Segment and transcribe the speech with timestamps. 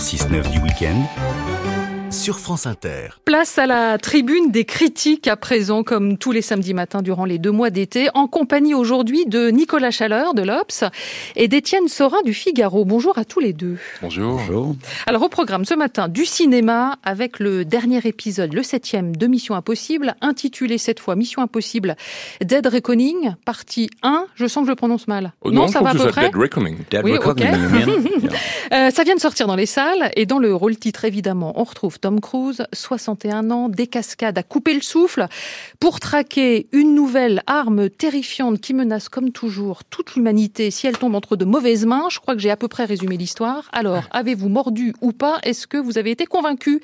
[0.00, 1.04] 6-9 du week-end
[2.10, 3.10] sur France Inter.
[3.24, 7.38] Place à la tribune des critiques à présent, comme tous les samedis matins durant les
[7.38, 10.84] deux mois d'été, en compagnie aujourd'hui de Nicolas Chaleur de l'Obs
[11.36, 12.84] et d'Étienne Sorin du Figaro.
[12.84, 13.76] Bonjour à tous les deux.
[14.02, 14.40] Bonjour.
[15.06, 19.54] Alors au programme ce matin du cinéma avec le dernier épisode, le septième de Mission
[19.54, 21.96] Impossible, intitulé cette fois Mission Impossible
[22.42, 24.26] Dead Reckoning, partie 1.
[24.34, 25.32] Je sens que je le prononce mal.
[25.42, 26.22] Oh non, ça va à peu près.
[26.22, 26.78] Dead Reckoning.
[26.90, 27.46] Dead oui, Reckoning.
[28.72, 31.64] euh, ça vient de sortir dans les salles et dans le rôle titre évidemment, on
[31.64, 35.26] retrouve Tom Cruise, 61 ans, des cascades à couper le souffle,
[35.78, 41.14] pour traquer une nouvelle arme terrifiante qui menace comme toujours toute l'humanité si elle tombe
[41.14, 42.08] entre de mauvaises mains.
[42.10, 43.68] Je crois que j'ai à peu près résumé l'histoire.
[43.72, 45.38] Alors, avez-vous mordu ou pas?
[45.42, 46.80] Est-ce que vous avez été convaincu?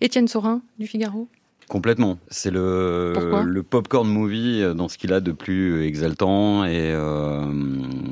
[0.00, 1.28] Étienne Sorin du Figaro
[1.70, 2.18] Complètement.
[2.30, 7.46] C'est le, le popcorn movie dans ce qu'il a de plus exaltant et euh,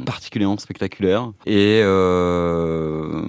[0.07, 1.33] particulièrement spectaculaire.
[1.45, 3.23] Et euh,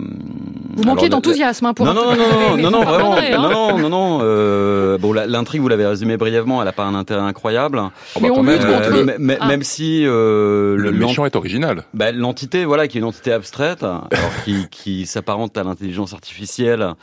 [0.75, 4.19] vous manquez d'enthousiasme hein, pour non, non, non, non, non, vraiment, non, non, non, non.
[4.21, 7.81] Euh, bon, l'intrigue, vous l'avez résumé brièvement, elle a pas un intérêt incroyable.
[7.81, 9.47] Oh, bah, Mais on même, euh, ah.
[9.47, 11.83] même si euh, le, méchant est original.
[11.93, 14.07] Bah, l'entité, voilà, qui est une entité abstraite, alors
[14.45, 16.93] qui, qui s'apparente à l'intelligence artificielle.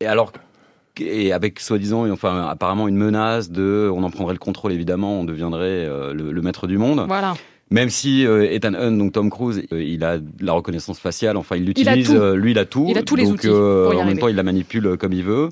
[0.00, 0.32] Et alors
[0.98, 5.24] et avec soi-disant, enfin apparemment une menace de, on en prendrait le contrôle évidemment, on
[5.24, 7.04] deviendrait euh, le, le, maître du monde.
[7.06, 7.34] Voilà.
[7.70, 11.56] Même si euh, Ethan Hunt, donc Tom Cruise, euh, il a la reconnaissance faciale, enfin
[11.56, 12.86] il l'utilise, lui il a tout.
[12.88, 13.48] Il a tous les donc, outils.
[13.48, 15.50] Pour y en même temps, il la manipule comme il veut.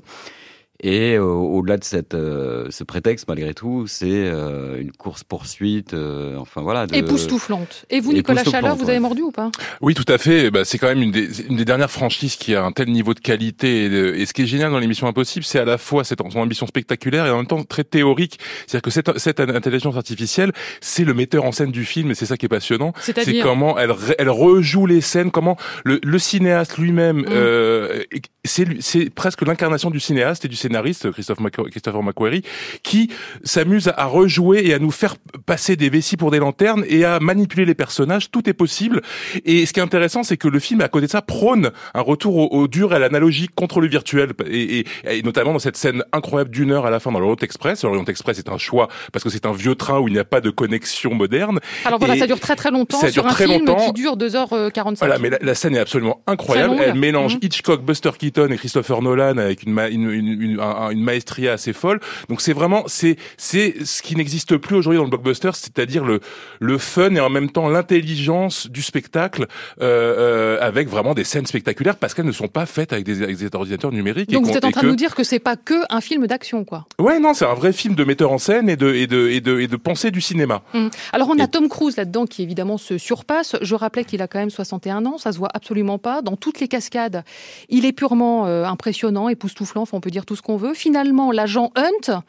[0.81, 5.93] Et euh, au-delà de cette, euh, ce prétexte, malgré tout, c'est euh, une course poursuite.
[6.37, 6.87] enfin voilà.
[6.87, 6.95] De...
[6.95, 7.85] Époustouflante.
[7.89, 9.51] Et vous, Nicolas Chaleur, vous avez mordu ou pas?
[9.81, 10.51] Oui, tout à fait.
[10.51, 13.13] Bah, c'est quand même une des, une des, dernières franchises qui a un tel niveau
[13.13, 13.85] de qualité.
[13.85, 16.39] Et, et ce qui est génial dans l'émission Impossible, c'est à la fois cette son
[16.39, 18.39] ambition spectaculaire et en même temps très théorique.
[18.65, 22.25] C'est-à-dire que cette, cette intelligence artificielle, c'est le metteur en scène du film, et c'est
[22.25, 22.93] ça qui est passionnant.
[23.01, 28.19] C'est comment elle, elle rejoue les scènes, comment le, le cinéaste lui-même, mmh.
[28.45, 31.39] c'est presque l'incarnation du cinéaste et du scénariste scénariste Christophe
[31.71, 32.43] Christopher McQuarrie
[32.83, 33.09] qui
[33.43, 35.15] s'amuse à rejouer et à nous faire
[35.45, 38.29] passer des vessies pour des lanternes et à manipuler les personnages.
[38.31, 39.01] Tout est possible.
[39.45, 42.01] Et ce qui est intéressant, c'est que le film, à côté de ça, prône un
[42.01, 44.31] retour au, dur et à l'analogique contre le virtuel.
[44.45, 47.83] Et, et, notamment dans cette scène incroyable d'une heure à la fin dans l'Orient Express.
[47.83, 50.25] L'Orient Express est un choix parce que c'est un vieux train où il n'y a
[50.25, 51.59] pas de connexion moderne.
[51.85, 53.87] Alors voilà, ça dure très très longtemps ça sur dure un très film longtemps.
[53.87, 54.97] qui dure 2h45.
[54.99, 56.75] Voilà, mais la, scène est absolument incroyable.
[56.79, 57.39] Elle mélange mmh.
[57.41, 61.99] Hitchcock, Buster Keaton et Christopher Nolan avec une, une, une, une une maestria assez folle.
[62.29, 66.19] Donc c'est vraiment c'est c'est ce qui n'existe plus aujourd'hui dans le blockbuster, c'est-à-dire le
[66.59, 69.47] le fun et en même temps l'intelligence du spectacle
[69.81, 73.23] euh, euh, avec vraiment des scènes spectaculaires parce qu'elles ne sont pas faites avec des,
[73.23, 74.31] avec des ordinateurs numériques.
[74.31, 76.65] Donc vous êtes en train de nous dire que c'est pas que un film d'action
[76.65, 76.85] quoi.
[76.99, 79.41] Ouais non c'est un vrai film de metteur en scène et de et de et
[79.41, 80.61] de, et de pensée du cinéma.
[80.73, 80.89] Hum.
[81.13, 83.55] Alors on a Tom Cruise là-dedans qui évidemment se surpasse.
[83.61, 86.21] Je rappelais qu'il a quand même 61 ans, ça se voit absolument pas.
[86.21, 87.23] Dans toutes les cascades,
[87.69, 90.73] il est purement euh, impressionnant, époustouflant, on peut dire tout ce qu'on veut.
[90.73, 92.21] Finalement, l'agent Hunt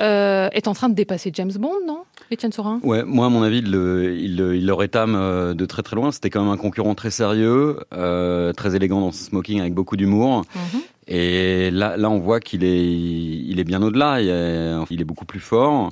[0.00, 2.78] euh, est en train de dépasser James Bond, non Étienne Sorin?
[2.82, 6.12] Ouais, moi à mon avis, il le, il, le rétame euh, de très très loin.
[6.12, 9.96] C'était quand même un concurrent très sérieux, euh, très élégant dans son smoking avec beaucoup
[9.96, 10.44] d'humour.
[10.54, 10.80] Mhm.
[11.08, 14.20] Et là, là, on voit qu'il est, il est bien au-delà.
[14.20, 15.90] il est beaucoup plus fort.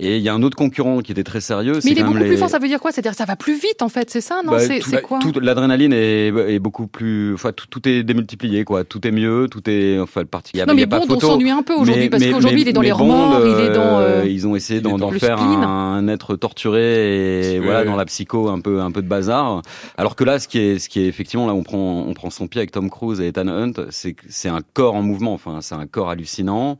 [0.00, 1.80] Et il y a un autre concurrent qui était très sérieux.
[1.84, 2.92] Mais il est beaucoup plus fort, ça veut dire quoi?
[2.92, 4.42] C'est-à-dire ça va plus vite en fait, c'est ça?
[4.44, 5.18] Non, bah, c'est quoi?
[5.40, 7.34] L'adrénaline est, est, beaucoup plus.
[7.34, 8.84] Enfin, tout, tout, est démultiplié, quoi.
[8.84, 9.98] Tout est mieux, tout est.
[9.98, 10.56] Enfin, le parti.
[10.66, 13.44] Non, mais Bond, on s'ennuie un peu aujourd'hui parce qu'aujourd'hui il est dans les remords,
[13.44, 13.98] il est dans.
[13.98, 18.60] Euh, ils ont essayé d'en faire un, être torturé et voilà dans la psycho un
[18.60, 19.62] peu un peu de bazar.
[19.96, 22.30] Alors que là, ce qui est ce qui est effectivement là, on prend on prend
[22.30, 25.32] son pied avec Tom Cruise et Ethan Hunt, c'est c'est un corps en mouvement.
[25.34, 26.78] Enfin, c'est un corps hallucinant.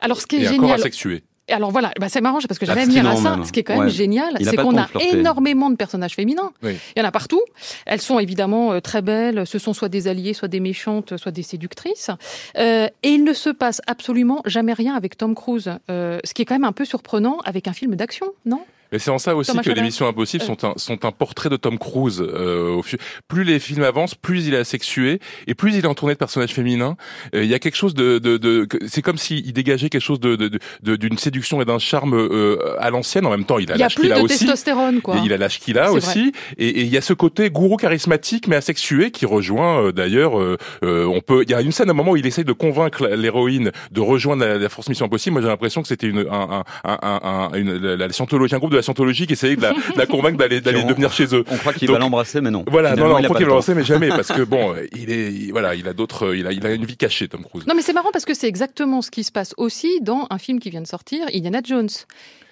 [0.00, 0.58] Alors, ce qui est et génial.
[0.58, 1.24] Un corps asexué.
[1.48, 3.38] Et alors voilà, bah c'est marrant parce que j'allais venir à ça.
[3.44, 6.52] Ce qui est quand même génial, c'est qu'on a énormément de personnages féminins.
[6.62, 7.42] Il y en a partout.
[7.86, 9.46] Elles sont évidemment euh, très belles.
[9.46, 12.10] Ce sont soit des alliés, soit des méchantes, soit des séductrices.
[12.56, 15.70] Euh, et il ne se passe absolument jamais rien avec Tom Cruise.
[15.90, 18.60] Euh, ce qui est quand même un peu surprenant avec un film d'action, non?
[18.92, 21.56] Mais c'est en ça aussi que les Missions Impossibles sont un, sont un portrait de
[21.56, 22.20] Tom Cruise.
[22.20, 22.84] Euh, au
[23.28, 26.54] plus les films avancent, plus il est asexué et plus il est entouré de personnages
[26.54, 26.96] féminins.
[27.34, 30.20] Euh, il y a quelque chose de, de, de c'est comme s'il dégageait quelque chose
[30.20, 30.36] de
[30.82, 33.26] d'une de, séduction et d'un charme euh, à l'ancienne.
[33.26, 34.38] En même temps, il a l'âge qu'il a aussi.
[34.38, 35.16] Testostérone, quoi.
[35.24, 36.32] Il a l'âge qu'il a aussi.
[36.56, 40.38] Et, et, il y a ce côté gourou charismatique mais asexué qui rejoint euh, d'ailleurs.
[40.38, 41.44] Euh, euh, on peut.
[41.46, 44.00] Il y a une scène à un moment où il essaye de convaincre l'héroïne de
[44.00, 45.34] rejoindre la, Force Mission Impossible.
[45.34, 48.76] Moi, j'ai l'impression que c'était une, un, un, un, une, la, scientologie, un groupe de
[48.78, 51.44] la scientologie qui essayait de la, de la convaincre d'aller d'aller devenir chez eux.
[51.50, 52.64] On croit qu'il va l'embrasser, mais non.
[52.66, 55.50] Voilà, non, non, on croit qu'il va l'embrasser, mais jamais, parce que bon, il est,
[55.50, 57.66] voilà, il a d'autres, il a, il a une vie cachée, Tom Cruise.
[57.66, 60.38] Non, mais c'est marrant parce que c'est exactement ce qui se passe aussi dans un
[60.38, 61.88] film qui vient de sortir, Indiana Jones.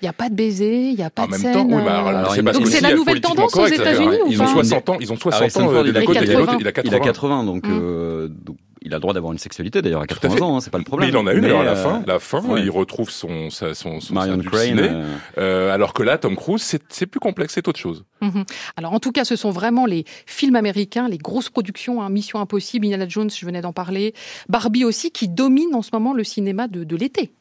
[0.02, 1.54] Il n'y a pas de baiser, il n'y a pas en de même scène.
[1.54, 2.52] Temps, oui, bah, alors, euh...
[2.52, 5.84] donc c'est la nouvelle tendance aux États-Unis Ils ont 60 ans, ils ont 60 ans.
[5.84, 6.58] Il a 80.
[6.84, 7.70] Il a 80, donc, mm.
[7.72, 10.70] euh, donc il a le droit d'avoir une sexualité d'ailleurs à 80 ans, hein, c'est
[10.70, 11.10] pas le problème.
[11.10, 12.02] Mais il en a une alors à la fin.
[12.06, 12.62] La fin, ouais.
[12.62, 14.78] il retrouve son son, son, son Marion Crane.
[14.78, 15.04] Euh...
[15.38, 18.04] Euh, alors que là, Tom Cruise, c'est plus complexe, c'est autre chose.
[18.20, 18.44] Mm -hmm.
[18.76, 22.38] Alors en tout cas, ce sont vraiment les films américains, les grosses productions, hein, Mission
[22.40, 24.14] Impossible, Indiana Jones, je venais d'en parler,
[24.48, 27.32] Barbie aussi, qui dominent en ce moment le cinéma de, de l'été.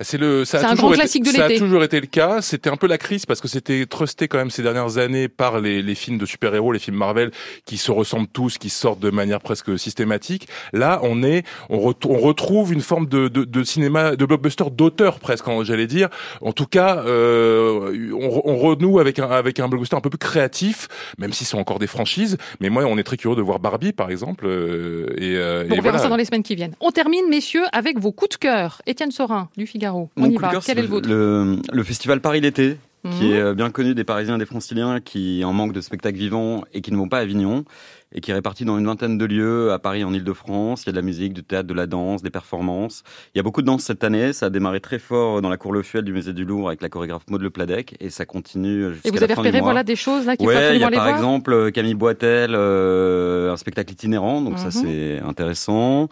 [0.00, 1.60] C'est le, ça a, un grand été, classique de ça a l'été.
[1.60, 2.42] toujours été le cas.
[2.42, 5.60] C'était un peu la crise parce que c'était trusté quand même ces dernières années par
[5.60, 7.30] les, les films de super-héros, les films Marvel
[7.64, 10.48] qui se ressemblent tous, qui sortent de manière presque systématique.
[10.72, 14.64] Là, on est, on, re, on retrouve une forme de, de, de cinéma, de blockbuster
[14.72, 16.08] d'auteur presque, j'allais dire.
[16.40, 20.18] En tout cas, euh, on, on, renoue avec un, avec un blockbuster un peu plus
[20.18, 20.88] créatif,
[21.18, 22.36] même si ce sont encore des franchises.
[22.58, 24.46] Mais moi, on est très curieux de voir Barbie, par exemple.
[24.48, 25.98] Euh, et, euh, bon, et on verra voilà.
[25.98, 26.74] ça dans les semaines qui viennent.
[26.80, 28.82] On termine, messieurs, avec vos coups de cœur.
[28.86, 29.83] Étienne Sorin, du Figaro.
[29.92, 30.48] On Mon y va.
[30.48, 33.12] cœur, Quel est le vôtre le, le festival Paris l'été, Mhm.
[33.18, 36.16] qui est euh, bien connu des Parisiens et des Franciliens qui en manque de spectacles
[36.16, 37.66] vivants et qui ne vont pas à Avignon
[38.14, 40.84] et qui est réparti dans une vingtaine de lieux à Paris en Ile-de-France.
[40.84, 43.02] Il y a de la musique, du théâtre, de la danse, des performances.
[43.34, 44.32] Il y a beaucoup de danse cette année.
[44.32, 46.80] Ça a démarré très fort dans la cour Le Fuel du Musée du Louvre avec
[46.80, 49.60] la chorégraphe Maud Le Pladec et ça continue jusqu'à Et vous la avez fin repéré
[49.60, 52.52] voilà, des choses là faut Ouais, il y a par voir exemple euh, Camille Boitel,
[52.54, 54.70] euh, un spectacle itinérant, donc ça Mhm.
[54.70, 56.08] c'est intéressant.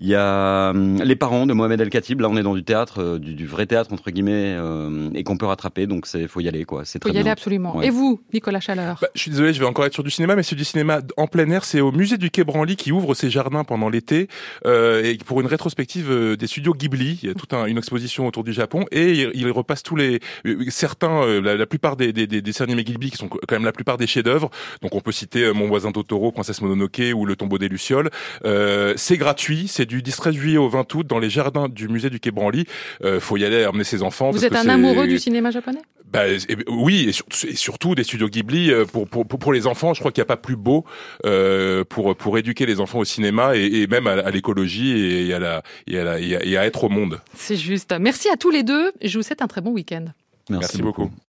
[0.00, 2.20] Il y a hum, les parents de Mohamed El Khatib.
[2.20, 5.24] Là, on est dans du théâtre, euh, du, du vrai théâtre entre guillemets, euh, et
[5.24, 5.86] qu'on peut rattraper.
[5.86, 6.84] Donc, c'est faut y aller, quoi.
[6.84, 7.76] C'est faut très y aller absolument.
[7.76, 7.86] Ouais.
[7.86, 10.36] Et vous, Nicolas Chaleur Bah, je suis désolé, je vais encore être sur du cinéma,
[10.36, 11.64] mais c'est du cinéma en plein air.
[11.64, 14.28] C'est au musée du Quai Branly qui ouvre ses jardins pendant l'été
[14.66, 17.18] euh, et pour une rétrospective euh, des studios Ghibli.
[17.22, 19.96] Il y a toute un, une exposition autour du Japon et il, il repasse tous
[19.96, 23.28] les euh, certains, euh, la, la, plupart des, des, des dessins animés Ghibli qui sont
[23.28, 24.50] quand même la plupart des chefs-d'œuvre.
[24.80, 28.10] Donc on peut citer euh, Mon voisin Totoro, Princesse Mononoke ou Le tombeau des lucioles.
[28.44, 32.10] Euh, c'est gratuit, c'est du 13 juillet au 20 août dans les jardins du musée
[32.10, 32.64] du Quai Branly.
[33.04, 34.26] Euh, faut y aller, emmener ses enfants.
[34.26, 35.80] Vous parce êtes que un amoureux du cinéma japonais?
[36.12, 36.38] Bah, et-
[36.68, 39.94] oui, et, sur- et surtout des studios Ghibli euh, pour, pour, pour les enfants.
[39.94, 40.84] Je crois qu'il n'y a pas plus beau
[41.24, 44.90] euh, pour, pour éduquer les enfants au cinéma et, et même à, à l'écologie
[45.28, 47.20] et à, la, et, à la, et à- et à être au monde.
[47.34, 47.94] C'est juste.
[48.00, 48.92] Merci à tous les deux.
[49.02, 50.06] Je vous souhaite un très bon week-end.
[50.48, 51.10] Merci beaucoup.